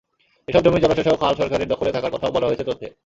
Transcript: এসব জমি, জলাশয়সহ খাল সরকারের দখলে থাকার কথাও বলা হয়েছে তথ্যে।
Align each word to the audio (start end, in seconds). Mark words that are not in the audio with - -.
এসব 0.47 0.61
জমি, 0.63 0.79
জলাশয়সহ 0.81 1.15
খাল 1.15 1.33
সরকারের 1.35 1.67
দখলে 1.67 1.91
থাকার 1.91 2.11
কথাও 2.11 2.33
বলা 2.35 2.47
হয়েছে 2.47 2.63
তথ্যে। 2.63 2.87